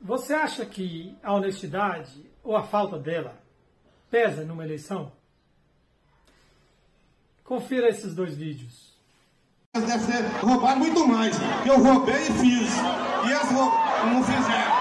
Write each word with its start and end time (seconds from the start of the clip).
Você 0.00 0.32
acha 0.32 0.64
que 0.64 1.16
a 1.22 1.34
honestidade 1.34 2.24
ou 2.44 2.56
a 2.56 2.62
falta 2.62 2.98
dela 2.98 3.36
pesa 4.08 4.44
numa 4.44 4.64
eleição? 4.64 5.10
Confira 7.42 7.88
esses 7.88 8.14
dois 8.14 8.36
vídeos. 8.36 8.96
Deve 9.74 10.06
ter 10.06 10.22
roubado 10.44 10.80
muito 10.80 11.06
mais. 11.06 11.36
Eu 11.66 11.82
roubei 11.82 12.14
e 12.14 12.32
fiz. 12.32 12.70
E 13.26 13.32
eles 13.32 13.50
não 13.52 14.22
fizeram. 14.22 14.78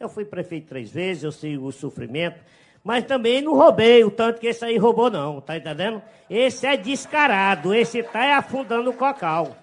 Eu 0.00 0.08
fui 0.08 0.24
prefeito 0.24 0.68
três 0.68 0.90
vezes, 0.90 1.22
eu 1.22 1.30
sei 1.30 1.56
o 1.56 1.70
sofrimento, 1.70 2.40
mas 2.82 3.04
também 3.04 3.40
não 3.40 3.54
roubei 3.54 4.02
o 4.02 4.10
tanto 4.10 4.40
que 4.40 4.48
esse 4.48 4.64
aí 4.64 4.76
roubou, 4.76 5.10
não, 5.10 5.40
tá 5.40 5.56
entendendo? 5.56 6.02
Esse 6.28 6.66
é 6.66 6.76
descarado, 6.76 7.72
esse 7.72 8.02
tá 8.02 8.36
afundando 8.36 8.90
o 8.90 8.94
cocal. 8.94 9.56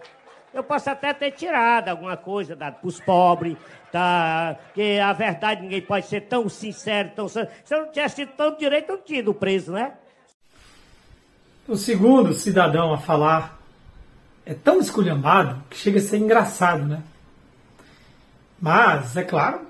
Eu 0.54 0.64
posso 0.64 0.90
até 0.90 1.14
ter 1.14 1.32
tirado 1.32 1.90
alguma 1.90 2.18
coisa 2.18 2.56
dado 2.56 2.80
para 2.80 2.88
os 2.88 3.00
pobres, 3.00 3.56
tá? 3.92 4.58
Que 4.74 5.00
a 5.00 5.14
verdade 5.14 5.62
ninguém 5.62 5.82
pode 5.82 6.08
ser 6.08 6.22
tão 6.22 6.50
sincero, 6.50 7.12
tão 7.16 7.28
Se 7.28 7.48
eu 7.70 7.86
não 7.86 7.92
tivesse 7.92 8.16
tido 8.16 8.32
tanto 8.36 8.60
direito, 8.60 8.90
eu 8.90 8.98
não 8.98 9.04
tinha 9.04 9.20
ido 9.20 9.34
preso, 9.34 9.72
né? 9.72 9.94
O 11.68 11.76
segundo 11.76 12.34
cidadão 12.34 12.92
a 12.92 12.98
falar 12.98 13.60
é 14.44 14.56
tão 14.56 14.80
esculhambado 14.80 15.64
que 15.70 15.78
chega 15.78 16.00
a 16.00 16.02
ser 16.02 16.18
engraçado, 16.18 16.86
né? 16.86 17.04
Mas, 18.60 19.16
é 19.16 19.24
claro, 19.24 19.62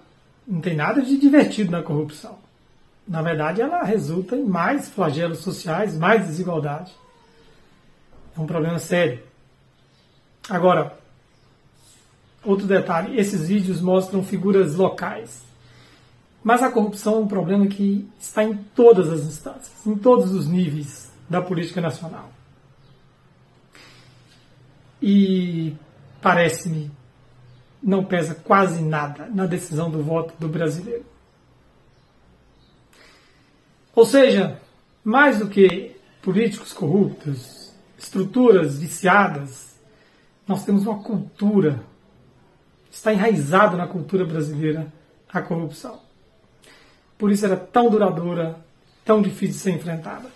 não 0.48 0.62
tem 0.62 0.76
nada 0.76 1.02
de 1.02 1.18
divertido 1.18 1.72
na 1.72 1.84
corrupção. 1.84 2.40
Na 3.06 3.22
verdade, 3.22 3.62
ela 3.62 3.84
resulta 3.84 4.36
em 4.36 4.46
mais 4.46 4.88
flagelos 4.88 5.40
sociais, 5.40 5.98
mais 5.98 6.26
desigualdade. 6.26 6.92
É 8.38 8.40
um 8.40 8.48
problema 8.48 8.80
sério. 8.80 9.29
Agora, 10.50 10.98
outro 12.44 12.66
detalhe: 12.66 13.20
esses 13.20 13.48
vídeos 13.48 13.80
mostram 13.82 14.24
figuras 14.24 14.76
locais. 14.76 15.48
Mas 16.44 16.64
a 16.64 16.72
corrupção 16.72 17.16
é 17.16 17.20
um 17.20 17.28
problema 17.28 17.68
que 17.68 18.10
está 18.18 18.44
em 18.44 18.56
todas 18.56 19.12
as 19.12 19.22
instâncias, 19.22 19.86
em 19.86 19.96
todos 19.96 20.32
os 20.32 20.48
níveis 20.48 21.12
da 21.30 21.42
política 21.42 21.82
nacional. 21.82 22.32
E 25.02 25.76
parece-me 26.22 26.92
não 27.82 28.04
pesa 28.04 28.36
quase 28.36 28.82
nada 28.82 29.28
na 29.28 29.46
decisão 29.46 29.90
do 29.90 30.04
voto 30.04 30.34
do 30.40 30.48
brasileiro. 30.48 31.06
Ou 33.96 34.06
seja, 34.06 34.60
mais 35.04 35.40
do 35.40 35.48
que 35.48 35.96
políticos 36.22 36.74
corruptos, 36.74 37.74
estruturas 37.98 38.80
viciadas, 38.80 39.79
nós 40.50 40.66
temos 40.66 40.88
uma 40.88 40.98
cultura, 41.04 41.80
está 42.90 43.14
enraizada 43.14 43.78
na 43.78 43.86
cultura 43.86 44.26
brasileira 44.26 44.92
a 45.32 45.44
corrupção. 45.44 46.00
Por 47.20 47.32
isso 47.32 47.46
era 47.46 47.56
tão 47.56 47.88
duradoura, 47.88 48.60
tão 49.06 49.22
difícil 49.22 49.50
de 49.50 49.62
ser 49.62 49.72
enfrentada. 49.74 50.28